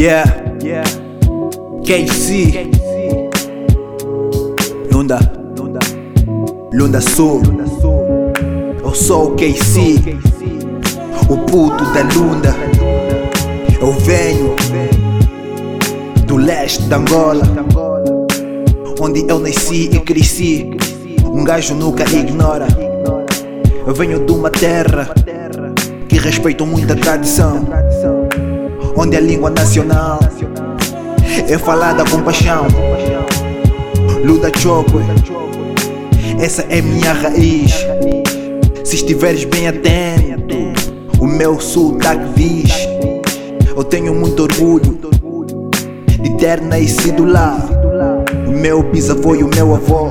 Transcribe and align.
Yeah, 0.00 0.24
yeah. 0.62 0.84
KC, 1.84 2.70
Lunda, 4.90 5.18
Lunda, 5.54 5.80
Lunda 6.72 7.00
Sul. 7.02 7.42
Eu 8.82 8.94
sou 8.94 9.32
o 9.32 9.36
KC, 9.36 10.16
o 11.28 11.36
puto 11.44 11.84
da 11.92 12.00
Lunda. 12.14 12.56
Eu 13.78 13.92
venho 13.92 14.56
do 16.26 16.38
leste 16.38 16.80
da 16.84 16.96
Angola, 16.96 17.44
onde 18.98 19.26
eu 19.28 19.38
nasci 19.38 19.90
e 19.92 20.00
cresci. 20.00 20.70
Um 21.26 21.44
gajo 21.44 21.74
nunca 21.74 22.04
ignora. 22.04 22.68
Eu 23.86 23.92
venho 23.92 24.24
de 24.24 24.32
uma 24.32 24.48
terra 24.48 25.10
que 26.08 26.16
respeito 26.16 26.64
muita 26.64 26.96
tradição, 26.96 27.66
onde 29.00 29.16
a 29.16 29.20
língua 29.20 29.48
nacional 29.48 30.20
é 31.48 31.56
falada 31.56 32.04
com 32.04 32.20
paixão. 32.20 32.66
Luda 34.22 34.52
Chokwe, 34.58 35.02
essa 36.38 36.66
é 36.68 36.82
minha 36.82 37.14
raiz. 37.14 37.86
Se 38.84 38.96
estiveres 38.96 39.44
bem 39.46 39.68
atento, 39.68 40.54
o 41.18 41.26
meu 41.26 41.58
sotaque 41.58 42.28
diz. 42.36 42.72
Eu 43.74 43.82
tenho 43.84 44.14
muito 44.14 44.42
orgulho 44.42 44.98
de 46.20 46.36
ter 46.36 46.60
nascido 46.60 47.24
lá. 47.24 47.56
O 48.46 48.52
meu 48.52 48.82
bisavô 48.82 49.34
e 49.34 49.42
o 49.42 49.48
meu 49.48 49.74
avô 49.74 50.10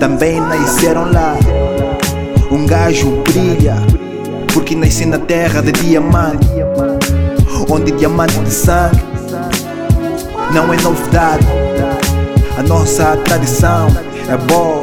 também 0.00 0.40
nasceram 0.40 1.12
lá. 1.12 1.36
Um 2.50 2.64
gajo 2.64 3.22
brilha 3.22 3.76
porque 4.54 4.74
nasci 4.74 5.04
na 5.04 5.18
terra 5.18 5.60
de 5.60 5.70
diamante, 5.72 6.48
onde 7.68 7.92
diamante 7.92 8.38
de 8.40 8.50
sangue 8.50 9.02
não 10.52 10.72
é 10.72 10.76
novidade. 10.80 11.46
A 12.58 12.62
nossa 12.62 13.16
tradição 13.18 13.88
é 14.28 14.36
boa, 14.36 14.82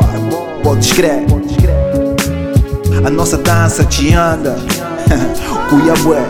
podes 0.64 0.92
crer. 0.92 1.26
A 3.06 3.10
nossa 3.10 3.38
dança 3.38 3.84
te 3.84 4.14
anda, 4.14 4.56
cuiabué. 5.70 6.24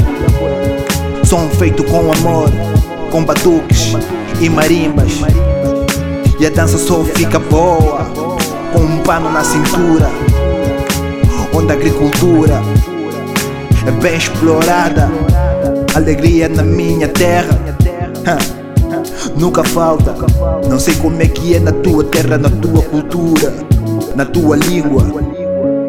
Som 1.24 1.50
feito 1.50 1.84
com 1.84 2.12
amor, 2.12 2.50
com 3.12 3.24
batuques 3.24 3.94
e 4.40 4.50
marimbas. 4.50 5.12
E 6.40 6.46
a 6.46 6.50
dança 6.50 6.78
só 6.78 7.04
fica 7.04 7.40
boa 7.40 8.06
com 8.74 8.80
um 8.80 8.98
pano 9.00 9.32
na 9.32 9.44
cintura, 9.44 10.10
onde 11.54 11.72
a 11.72 11.76
agricultura 11.76 12.62
é 13.86 13.92
bem 13.92 14.18
explorada. 14.18 15.33
Alegria 15.96 16.50
na 16.50 16.64
minha 16.64 17.08
terra. 17.08 17.58
Nunca 19.38 19.64
falta. 19.64 20.16
Não 20.70 20.80
sei 20.80 20.96
como 20.96 21.22
é 21.22 21.28
que 21.28 21.56
é 21.56 21.60
na 21.60 21.72
tua 21.72 22.04
terra, 22.04 22.38
na 22.38 22.50
tua 22.50 22.82
cultura, 22.84 23.54
na 24.16 24.26
tua 24.26 24.56
língua. 24.56 25.04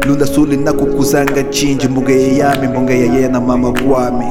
Lunda 0.05 0.25
suli 0.27 0.57
na 0.57 0.71
kukuzanga 0.73 1.43
chinji 1.43 1.87
mbugeya 1.87 2.47
yami 2.49 2.67
mbugeya 2.67 3.13
yena 3.13 3.41
mama 3.41 3.73
kwami 3.73 4.25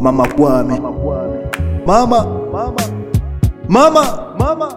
mama 0.00 0.28
kwami 0.28 0.80
mama 1.86 2.26
mama. 2.52 2.72
Mama. 3.68 4.34
Mama 4.38 4.68